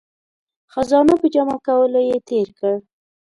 [0.73, 2.75] خزانو په جمع کولو یې تیر کړ.